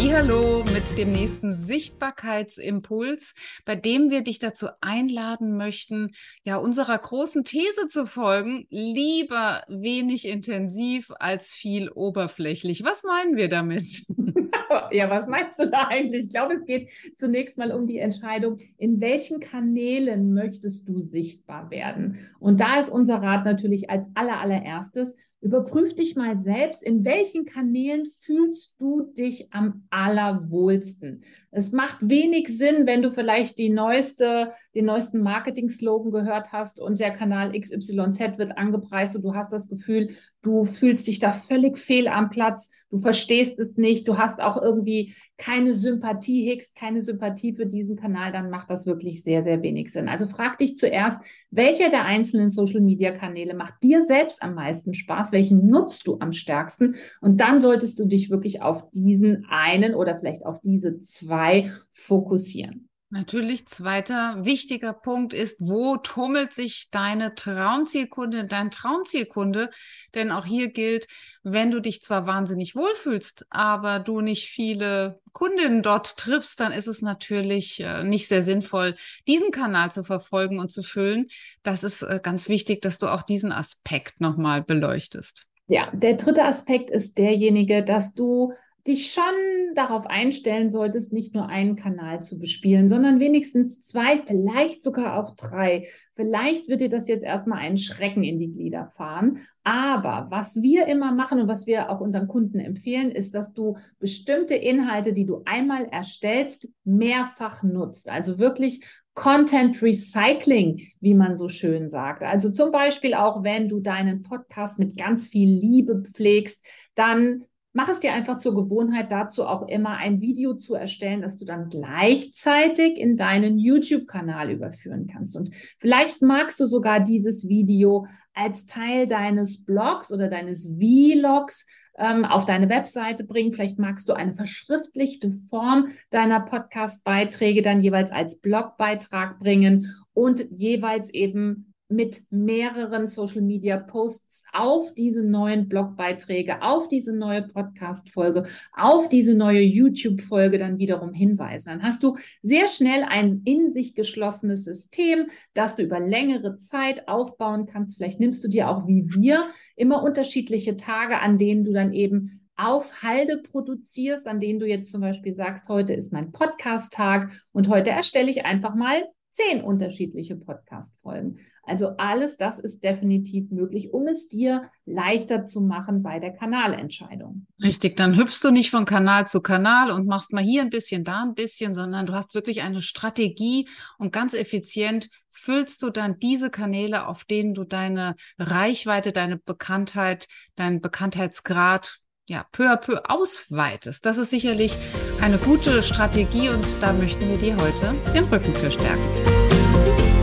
[0.00, 3.34] Hallo mit dem nächsten Sichtbarkeitsimpuls,
[3.64, 6.12] bei dem wir dich dazu einladen möchten,
[6.44, 12.84] ja unserer großen These zu folgen, lieber wenig intensiv als viel oberflächlich.
[12.84, 14.04] Was meinen wir damit?
[14.92, 16.24] ja, was meinst du da eigentlich?
[16.26, 21.70] Ich glaube, es geht zunächst mal um die Entscheidung, in welchen Kanälen möchtest du sichtbar
[21.70, 22.18] werden?
[22.38, 28.06] Und da ist unser Rat natürlich als allerallererstes, Überprüf dich mal selbst, in welchen Kanälen
[28.06, 31.22] fühlst du dich am allerwohlsten.
[31.52, 36.98] Es macht wenig Sinn, wenn du vielleicht die neueste, den neuesten Marketing-Slogan gehört hast und
[36.98, 40.10] der Kanal XYZ wird angepreist und du hast das Gefühl,
[40.42, 44.60] du fühlst dich da völlig fehl am Platz, du verstehst es nicht, du hast auch
[44.60, 49.62] irgendwie keine Sympathie, hegst keine Sympathie für diesen Kanal, dann macht das wirklich sehr, sehr
[49.62, 50.08] wenig Sinn.
[50.08, 51.18] Also frag dich zuerst,
[51.50, 56.96] welcher der einzelnen Social-Media-Kanäle macht dir selbst am meisten Spaß, welchen nutzt du am stärksten
[57.20, 62.87] und dann solltest du dich wirklich auf diesen einen oder vielleicht auf diese zwei fokussieren.
[63.10, 69.70] Natürlich, zweiter wichtiger Punkt ist, wo tummelt sich deine Traumzielkunde, dein Traumzielkunde?
[70.14, 71.06] Denn auch hier gilt,
[71.42, 76.86] wenn du dich zwar wahnsinnig wohlfühlst, aber du nicht viele Kundinnen dort triffst, dann ist
[76.86, 78.94] es natürlich äh, nicht sehr sinnvoll,
[79.26, 81.28] diesen Kanal zu verfolgen und zu füllen.
[81.62, 85.46] Das ist äh, ganz wichtig, dass du auch diesen Aspekt nochmal beleuchtest.
[85.66, 88.52] Ja, der dritte Aspekt ist derjenige, dass du
[88.86, 94.82] dich schon darauf einstellen solltest, nicht nur einen Kanal zu bespielen, sondern wenigstens zwei, vielleicht
[94.82, 95.88] sogar auch drei.
[96.14, 99.40] Vielleicht wird dir das jetzt erstmal einen Schrecken in die Glieder fahren.
[99.62, 103.76] Aber was wir immer machen und was wir auch unseren Kunden empfehlen, ist, dass du
[103.98, 108.08] bestimmte Inhalte, die du einmal erstellst, mehrfach nutzt.
[108.08, 108.82] Also wirklich
[109.18, 112.22] Content Recycling, wie man so schön sagt.
[112.22, 117.88] Also zum Beispiel auch, wenn du deinen Podcast mit ganz viel Liebe pflegst, dann mach
[117.88, 121.68] es dir einfach zur Gewohnheit, dazu auch immer ein Video zu erstellen, das du dann
[121.68, 125.36] gleichzeitig in deinen YouTube-Kanal überführen kannst.
[125.36, 131.66] Und vielleicht magst du sogar dieses Video als Teil deines Blogs oder deines Vlogs
[131.98, 133.52] ähm, auf deine Webseite bringen.
[133.52, 141.12] Vielleicht magst du eine verschriftlichte Form deiner Podcast-Beiträge dann jeweils als Blogbeitrag bringen und jeweils
[141.12, 148.46] eben mit mehreren Social Media Posts auf diese neuen Blogbeiträge, auf diese neue Podcast Folge,
[148.72, 151.68] auf diese neue YouTube Folge dann wiederum hinweisen.
[151.70, 157.08] Dann hast du sehr schnell ein in sich geschlossenes System, das du über längere Zeit
[157.08, 157.96] aufbauen kannst.
[157.96, 162.40] Vielleicht nimmst du dir auch wie wir immer unterschiedliche Tage, an denen du dann eben
[162.56, 167.68] auf Halde produzierst, an denen du jetzt zum Beispiel sagst, heute ist mein Podcast-Tag und
[167.68, 169.04] heute erstelle ich einfach mal
[169.38, 171.38] zehn unterschiedliche Podcast-Folgen.
[171.62, 177.46] Also alles das ist definitiv möglich, um es dir leichter zu machen bei der Kanalentscheidung.
[177.62, 181.04] Richtig, dann hüpfst du nicht von Kanal zu Kanal und machst mal hier ein bisschen,
[181.04, 183.68] da ein bisschen, sondern du hast wirklich eine Strategie
[183.98, 190.26] und ganz effizient füllst du dann diese Kanäle, auf denen du deine Reichweite, deine Bekanntheit,
[190.56, 194.04] deinen Bekanntheitsgrad ja, peu à peu ausweitest.
[194.04, 194.76] Das ist sicherlich
[195.20, 200.17] eine gute Strategie und da möchten wir dir heute den Rücken für stärken.